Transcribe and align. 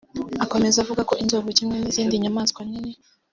Akomeza 0.43 0.77
avuga 0.83 1.01
ko 1.09 1.13
inzovu 1.23 1.49
kimwe 1.57 1.75
n’izindi 1.79 2.21
nyamaswa 2.23 2.61
nini 2.69 2.93